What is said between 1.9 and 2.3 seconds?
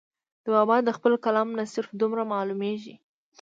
دومره